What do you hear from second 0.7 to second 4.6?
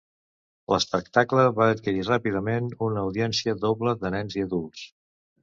L'espectacle va adquirir ràpidament una audiència doble de nens i